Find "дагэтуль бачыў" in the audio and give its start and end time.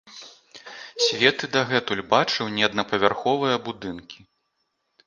1.57-2.45